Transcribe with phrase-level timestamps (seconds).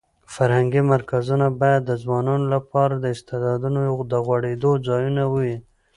[0.33, 3.79] فرهنګي مرکزونه باید د ځوانانو لپاره د استعدادونو
[4.11, 5.55] د غوړېدو ځایونه وي.